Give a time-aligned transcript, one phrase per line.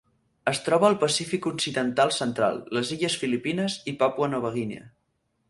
[0.51, 4.91] Es troba al Pacífic occidental central: les illes Filipines i Papua Nova Guinea.